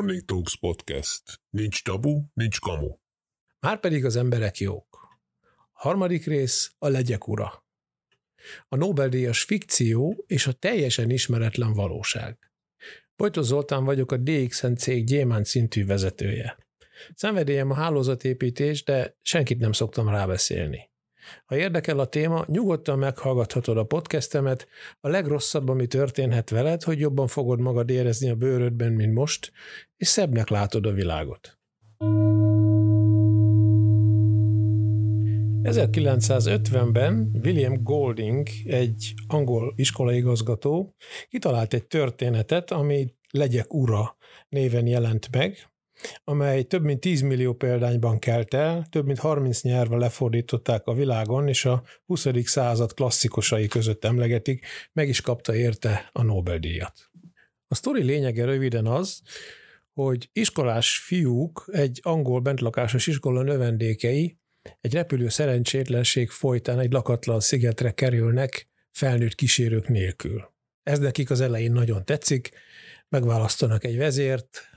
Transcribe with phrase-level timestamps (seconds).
[0.00, 1.22] Morning Talks Podcast.
[1.50, 2.96] Nincs tabu, nincs kamu.
[3.60, 5.18] Márpedig az emberek jók.
[5.72, 7.64] Harmadik rész a legyek ura.
[8.68, 12.38] A Nobel-díjas fikció és a teljesen ismeretlen valóság.
[13.16, 16.58] Bojtó Zoltán vagyok a DXN cég gyémánt szintű vezetője.
[17.14, 20.89] Szenvedélyem a hálózatépítés, de senkit nem szoktam rábeszélni.
[21.44, 24.68] Ha érdekel a téma, nyugodtan meghallgathatod a podcastemet,
[25.00, 29.52] a legrosszabb, ami történhet veled, hogy jobban fogod magad érezni a bőrödben, mint most,
[29.96, 31.58] és szebbnek látod a világot.
[35.62, 40.94] 1950-ben William Golding, egy angol iskolaigazgató,
[41.28, 44.16] kitalált egy történetet, ami Legyek ura
[44.48, 45.69] néven jelent meg,
[46.24, 51.48] amely több mint 10 millió példányban kelt el, több mint 30 nyelvre lefordították a világon,
[51.48, 52.26] és a 20.
[52.44, 57.10] század klasszikusai között emlegetik, meg is kapta érte a Nobel-díjat.
[57.68, 59.20] A sztori lényege röviden az,
[59.92, 64.38] hogy iskolás fiúk, egy angol bentlakásos iskola növendékei
[64.80, 70.52] egy repülő szerencsétlenség folytán egy lakatlan szigetre kerülnek felnőtt kísérők nélkül.
[70.82, 72.50] Ez nekik az elején nagyon tetszik,
[73.08, 74.69] megválasztanak egy vezért,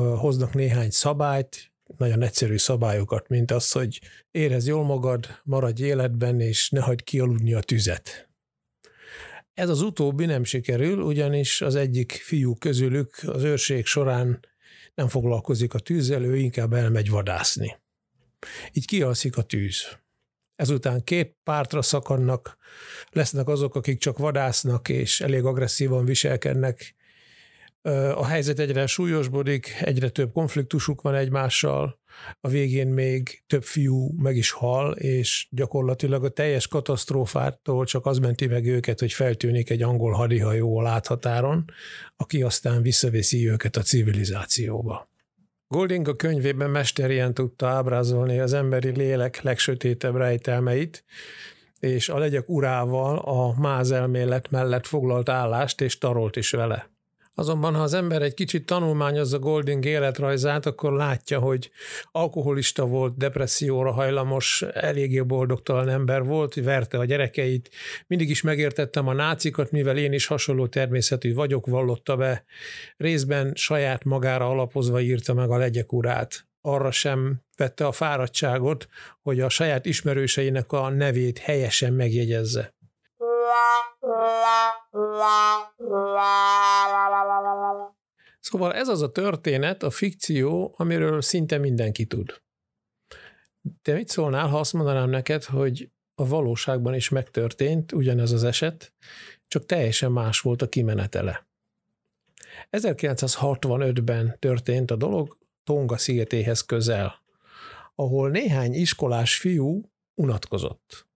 [0.00, 4.00] hoznak néhány szabályt, nagyon egyszerű szabályokat, mint az, hogy
[4.30, 8.28] érez jól magad, maradj életben, és ne hagyd kialudni a tüzet.
[9.54, 14.40] Ez az utóbbi nem sikerül, ugyanis az egyik fiú közülük az őrség során
[14.94, 17.76] nem foglalkozik a tűzzel, ő inkább elmegy vadászni.
[18.72, 19.98] Így kialszik a tűz.
[20.56, 22.56] Ezután két pártra szakadnak,
[23.10, 26.94] lesznek azok, akik csak vadásznak és elég agresszívan viselkednek,
[28.14, 31.98] a helyzet egyre súlyosbodik, egyre több konfliktusuk van egymással,
[32.40, 38.18] a végén még több fiú meg is hal, és gyakorlatilag a teljes katasztrófától csak az
[38.18, 41.64] menti meg őket, hogy feltűnik egy angol hadihajó a láthatáron,
[42.16, 45.08] aki aztán visszaveszi őket a civilizációba.
[45.68, 51.04] Golding a könyvében mesterien tudta ábrázolni az emberi lélek legsötétebb rejtelmeit,
[51.80, 56.93] és a legyek urával a mázelmélet mellett foglalt állást és tarolt is vele.
[57.36, 61.70] Azonban, ha az ember egy kicsit tanulmányozza Golding életrajzát, akkor látja, hogy
[62.12, 67.70] alkoholista volt, depresszióra hajlamos, eléggé boldogtalan ember volt, verte a gyerekeit,
[68.06, 72.44] mindig is megértettem a nácikat, mivel én is hasonló természetű vagyok, vallotta be.
[72.96, 76.46] Részben saját magára alapozva írta meg a legyek urát.
[76.60, 78.88] Arra sem vette a fáradtságot,
[79.22, 82.74] hogy a saját ismerőseinek a nevét helyesen megjegyezze.
[88.40, 92.42] Szóval ez az a történet, a fikció, amiről szinte mindenki tud.
[93.82, 98.92] Te mit szólnál, ha azt mondanám neked, hogy a valóságban is megtörtént ugyanez az eset,
[99.48, 101.46] csak teljesen más volt a kimenetele.
[102.70, 107.22] 1965-ben történt a dolog Tonga szigetéhez közel,
[107.94, 111.06] ahol néhány iskolás fiú unatkozott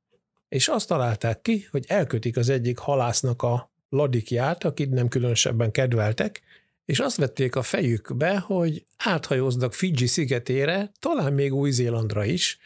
[0.49, 6.43] és azt találták ki, hogy elkötik az egyik halásznak a ladikját, akit nem különösebben kedveltek,
[6.85, 12.59] és azt vették a fejükbe, hogy áthajóznak Fiji szigetére, talán még Új-Zélandra is,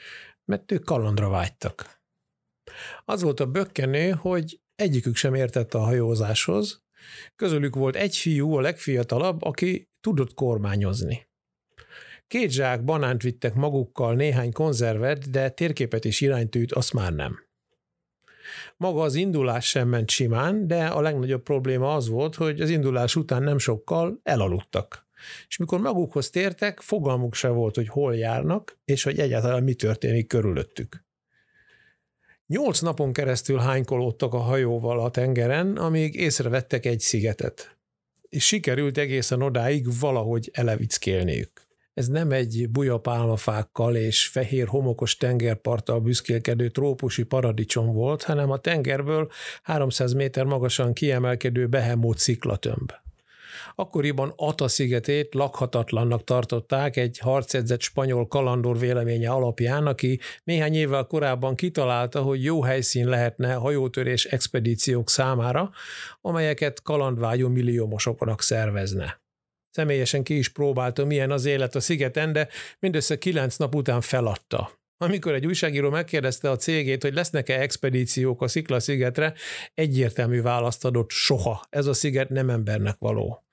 [0.45, 2.01] mert ők kalandra vágytak.
[3.05, 6.83] Az volt a bökkenő, hogy egyikük sem értett a hajózáshoz,
[7.37, 11.27] közülük volt egy fiú, a legfiatalabb, aki tudott kormányozni.
[12.27, 17.51] Két zsák banánt vittek magukkal, néhány konzervet, de térképet és iránytűt azt már nem.
[18.77, 23.17] Maga az indulás sem ment simán, de a legnagyobb probléma az volt, hogy az indulás
[23.17, 25.07] után nem sokkal elaludtak.
[25.49, 30.27] És mikor magukhoz tértek, fogalmuk se volt, hogy hol járnak, és hogy egyáltalán mi történik
[30.27, 31.05] körülöttük.
[32.47, 37.77] Nyolc napon keresztül hánykolódtak a hajóval a tengeren, amíg észrevettek egy szigetet.
[38.29, 41.72] És sikerült egészen odáig valahogy elevickélniük.
[41.95, 48.59] Ez nem egy buja pálmafákkal és fehér homokos tengerparttal büszkélkedő trópusi paradicsom volt, hanem a
[48.59, 49.31] tengerből
[49.63, 52.93] 300 méter magasan kiemelkedő behemót sziklatömb.
[53.75, 61.55] Akkoriban Ata szigetét lakhatatlannak tartották egy harcedzett spanyol kalandor véleménye alapján, aki néhány évvel korábban
[61.55, 65.71] kitalálta, hogy jó helyszín lehetne hajótörés expedíciók számára,
[66.21, 69.22] amelyeket kalandvágyó milliómosoknak szervezne.
[69.73, 72.49] Személyesen ki is próbálta, milyen az élet a szigeten, de
[72.79, 74.71] mindössze kilenc nap után feladta.
[74.97, 79.35] Amikor egy újságíró megkérdezte a cégét, hogy lesznek-e expedíciók a Szikla-szigetre,
[79.75, 81.63] egyértelmű választ adott soha.
[81.71, 83.45] Ez a sziget nem embernek való.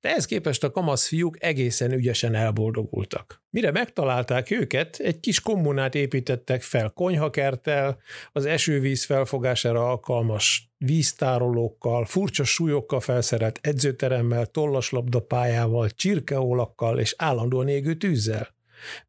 [0.00, 3.42] De ehhez képest a kamasz fiúk egészen ügyesen elboldogultak.
[3.50, 7.98] Mire megtalálták őket, egy kis kommunát építettek fel konyhakerttel,
[8.32, 18.54] az esővíz felfogására alkalmas víztárolókkal, furcsa súlyokkal felszerelt edzőteremmel, tollaslabdapályával, csirkeólakkal és állandóan égő tűzzel.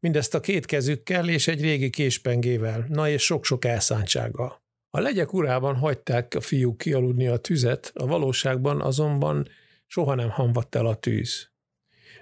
[0.00, 4.62] Mindezt a két kezükkel és egy régi késpengével, na és sok-sok elszántsággal.
[4.90, 9.48] A legyek urában hagyták a fiúk kialudni a tüzet, a valóságban azonban
[9.88, 11.50] soha nem hamvadt el a tűz.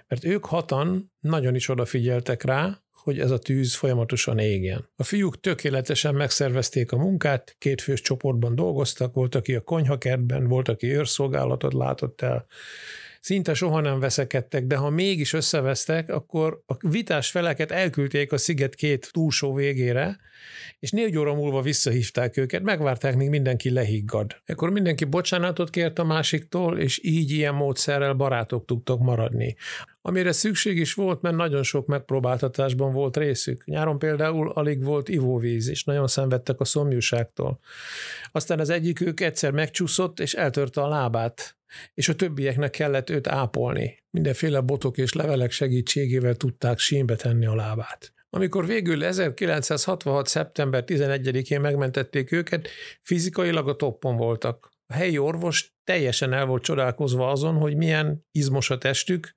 [0.07, 4.89] Mert ők hatan nagyon is odafigyeltek rá, hogy ez a tűz folyamatosan égjen.
[4.95, 10.67] A fiúk tökéletesen megszervezték a munkát, két fős csoportban dolgoztak, volt, aki a konyhakertben, volt,
[10.67, 12.45] aki őrszolgálatot látott el,
[13.19, 18.75] szinte soha nem veszekedtek, de ha mégis összevesztek, akkor a vitás feleket elküldték a sziget
[18.75, 20.17] két túlsó végére,
[20.79, 24.41] és négy óra múlva visszahívták őket, megvárták, míg mindenki lehiggad.
[24.45, 29.55] Ekkor mindenki bocsánatot kért a másiktól, és így ilyen módszerrel barátok tudtak maradni.
[30.01, 33.65] Amire szükség is volt, mert nagyon sok megpróbáltatásban volt részük.
[33.65, 37.59] Nyáron például alig volt ivóvíz, és nagyon szenvedtek a szomjúságtól.
[38.31, 41.57] Aztán az egyikük egyszer megcsúszott, és eltörte a lábát,
[41.93, 44.03] és a többieknek kellett őt ápolni.
[44.09, 48.15] Mindenféle botok és levelek segítségével tudták sínbe tenni a lábát.
[48.29, 50.27] Amikor végül 1966.
[50.27, 52.67] szeptember 11-én megmentették őket,
[53.01, 54.71] fizikailag a toppon voltak.
[54.85, 59.33] A helyi orvos teljesen el volt csodálkozva azon, hogy milyen izmos a testük,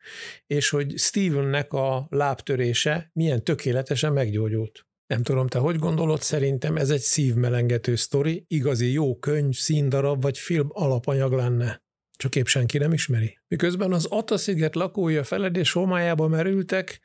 [0.47, 4.87] és hogy Stevennek a lábtörése milyen tökéletesen meggyógyult.
[5.07, 10.39] Nem tudom, te hogy gondolod, szerintem ez egy szívmelengető sztori, igazi jó könyv, színdarab vagy
[10.39, 11.83] film alapanyag lenne
[12.20, 13.38] csak épp senki nem ismeri.
[13.49, 17.00] Miközben az Ata-sziget lakója feledés homályába merültek,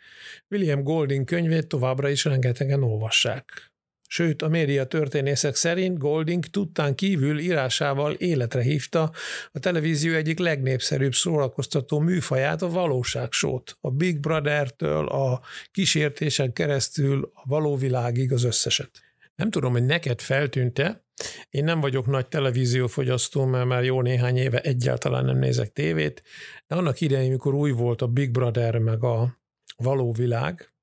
[0.49, 3.73] William Golding könyvét továbbra is rengetegen olvassák.
[4.07, 9.11] Sőt, a média történészek szerint Golding tudtán kívül írásával életre hívta
[9.51, 13.77] a televízió egyik legnépszerűbb szórakoztató műfaját, a valóságsót.
[13.81, 15.41] A Big Brother-től a
[15.71, 18.89] kísértésen keresztül a való világig az összeset.
[19.35, 21.04] Nem tudom, hogy neked feltűnte,
[21.49, 26.23] én nem vagyok nagy televíziófogyasztó, mert már jó néhány éve egyáltalán nem nézek tévét,
[26.67, 29.37] de annak idején, mikor új volt a Big Brother meg a
[29.77, 30.73] való világ,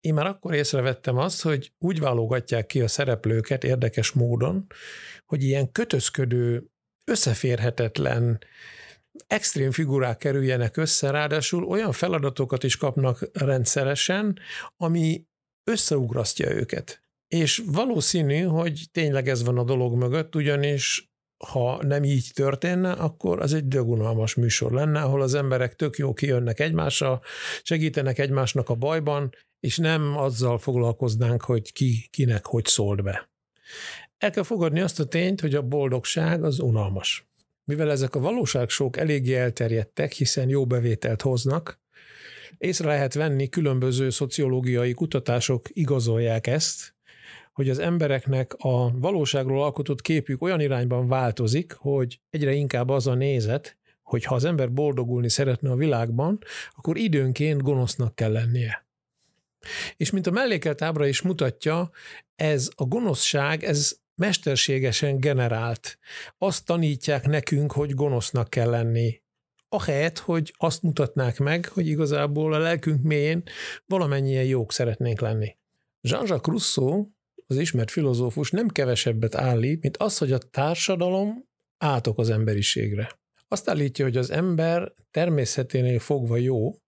[0.00, 4.66] én már akkor észrevettem azt, hogy úgy válogatják ki a szereplőket érdekes módon,
[5.26, 6.66] hogy ilyen kötözködő,
[7.04, 8.38] összeférhetetlen,
[9.26, 14.38] extrém figurák kerüljenek össze, ráadásul olyan feladatokat is kapnak rendszeresen,
[14.76, 15.26] ami
[15.64, 17.05] összeugrasztja őket.
[17.28, 21.10] És valószínű, hogy tényleg ez van a dolog mögött, ugyanis
[21.44, 26.12] ha nem így történne, akkor az egy dögunalmas műsor lenne, ahol az emberek tök jó
[26.12, 27.22] kijönnek egymással,
[27.62, 33.30] segítenek egymásnak a bajban, és nem azzal foglalkoznánk, hogy ki kinek hogy szólt be.
[34.18, 37.28] El kell fogadni azt a tényt, hogy a boldogság az unalmas.
[37.64, 41.80] Mivel ezek a valóságsók eléggé elterjedtek, hiszen jó bevételt hoznak,
[42.58, 46.95] észre lehet venni, különböző szociológiai kutatások igazolják ezt,
[47.52, 53.14] hogy az embereknek a valóságról alkotott képük olyan irányban változik, hogy egyre inkább az a
[53.14, 56.38] nézet, hogy ha az ember boldogulni szeretne a világban,
[56.76, 58.86] akkor időnként gonosznak kell lennie.
[59.96, 61.90] És mint a mellékelt ábra is mutatja,
[62.36, 65.98] ez a gonoszság, ez mesterségesen generált.
[66.38, 69.20] Azt tanítják nekünk, hogy gonosznak kell lenni.
[69.68, 73.42] Ahelyett, hogy azt mutatnák meg, hogy igazából a lelkünk mélyén
[73.86, 75.56] valamennyien jók szeretnénk lenni.
[76.00, 77.06] Jean-Jacques Rousseau
[77.46, 81.44] az ismert filozófus nem kevesebbet állít, mint az, hogy a társadalom
[81.78, 83.20] átok az emberiségre.
[83.48, 86.78] Azt állítja, hogy az ember természeténél fogva jó,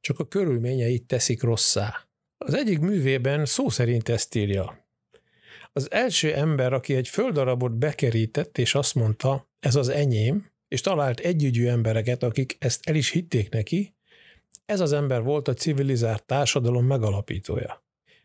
[0.00, 2.08] csak a körülményeit teszik rosszá.
[2.38, 4.88] Az egyik művében szó szerint ezt írja.
[5.72, 11.20] Az első ember, aki egy földarabot bekerített, és azt mondta, ez az enyém, és talált
[11.20, 13.94] együgyű embereket, akik ezt el is hitték neki,
[14.64, 17.84] ez az ember volt a civilizált társadalom megalapítója.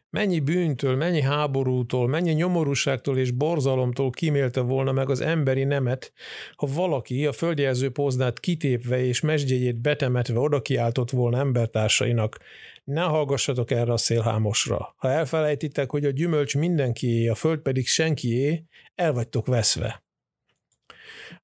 [0.09, 6.13] Mennyi bűntől, mennyi háborútól, mennyi nyomorúságtól és borzalomtól kimélte volna meg az emberi nemet,
[6.55, 12.37] ha valaki a földjelző poznát kitépve és mesdjegyét betemetve oda kiáltott volna embertársainak.
[12.83, 14.95] Ne hallgassatok erre a szélhámosra.
[14.97, 20.04] Ha elfelejtitek, hogy a gyümölcs mindenkié, a föld pedig senkié, el vagytok veszve.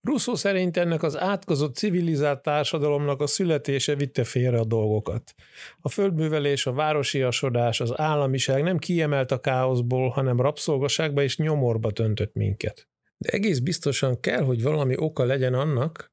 [0.01, 5.33] Rousseau szerint ennek az átkozott civilizált társadalomnak a születése vitte félre a dolgokat.
[5.79, 12.33] A földművelés, a városiasodás, az államiság nem kiemelt a káoszból, hanem rabszolgaságba és nyomorba töntött
[12.33, 12.87] minket.
[13.17, 16.11] De egész biztosan kell, hogy valami oka legyen annak,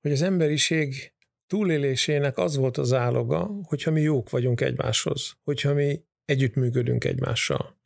[0.00, 1.12] hogy az emberiség
[1.46, 7.80] túlélésének az volt az áloga, hogyha mi jók vagyunk egymáshoz, hogyha mi együttműködünk egymással.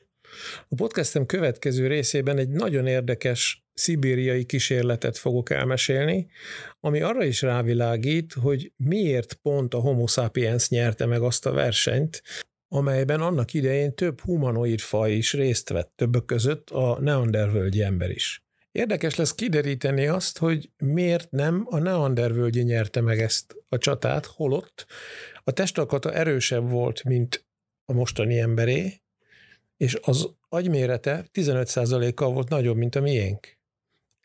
[0.68, 6.26] A podcastem következő részében egy nagyon érdekes szibériai kísérletet fogok elmesélni,
[6.80, 12.22] ami arra is rávilágít, hogy miért pont a Homo sapiens nyerte meg azt a versenyt,
[12.68, 18.44] amelyben annak idején több humanoid faj is részt vett, többek között a neandervölgyi ember is.
[18.72, 24.86] Érdekes lesz kideríteni azt, hogy miért nem a neandervölgyi nyerte meg ezt a csatát, holott
[25.44, 27.46] a testalkata erősebb volt, mint
[27.84, 29.00] a mostani emberé,
[29.76, 33.58] és az agymérete 15%-kal volt nagyobb, mint a miénk.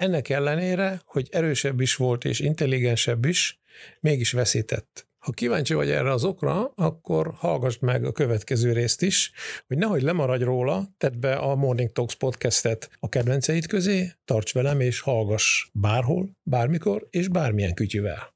[0.02, 3.60] Ennek ellenére, hogy erősebb is volt és intelligensebb is,
[4.00, 5.08] mégis veszített.
[5.20, 9.32] Ha kíváncsi vagy erre az okra, akkor hallgass meg a következő részt is,
[9.68, 14.80] hogy nehogy lemaradj róla, tedd be a Morning Talks podcastet a kedvenceid közé, tarts velem
[14.80, 18.34] és hallgass bárhol, bármikor és bármilyen kütyüvel.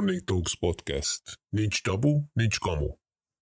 [0.00, 1.36] Morning Talks Podcast.
[1.52, 2.99] Nincs tabu, nincs kamu.